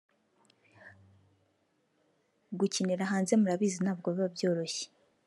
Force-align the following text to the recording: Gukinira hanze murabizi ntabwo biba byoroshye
Gukinira 2.59 3.11
hanze 3.11 3.33
murabizi 3.39 3.77
ntabwo 3.83 4.07
biba 4.13 4.27
byoroshye 4.35 4.85